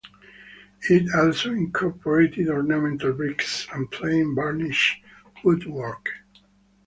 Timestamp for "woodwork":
5.43-6.09